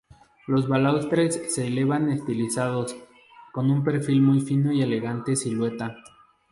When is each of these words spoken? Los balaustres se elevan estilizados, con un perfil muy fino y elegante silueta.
Los 0.47 0.67
balaustres 0.67 1.53
se 1.53 1.67
elevan 1.67 2.09
estilizados, 2.11 2.97
con 3.53 3.69
un 3.69 3.83
perfil 3.83 4.19
muy 4.19 4.39
fino 4.41 4.71
y 4.71 4.81
elegante 4.81 5.35
silueta. 5.35 5.95